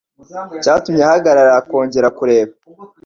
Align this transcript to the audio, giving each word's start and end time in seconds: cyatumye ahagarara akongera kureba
cyatumye 0.63 1.01
ahagarara 1.03 1.51
akongera 1.61 2.07
kureba 2.17 2.53